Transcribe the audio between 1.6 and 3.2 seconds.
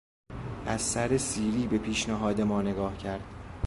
به پیشنهاد ما نگاه